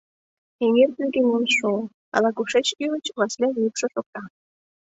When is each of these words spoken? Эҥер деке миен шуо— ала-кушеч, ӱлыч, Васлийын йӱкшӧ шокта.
Эҥер 0.65 0.89
деке 0.99 1.19
миен 1.27 1.45
шуо— 1.55 1.81
ала-кушеч, 2.15 2.67
ӱлыч, 2.83 3.05
Васлийын 3.17 3.57
йӱкшӧ 3.63 3.87
шокта. 3.93 4.21